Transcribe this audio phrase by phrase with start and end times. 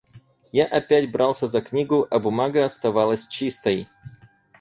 [0.51, 3.87] Я опять брался за книгу, а бумага оставалась чистой.